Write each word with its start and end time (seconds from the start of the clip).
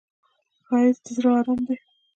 ښایست 0.67 1.01
د 1.05 1.07
زړه 1.15 1.29
آرام 1.39 1.59
دی 1.67 1.75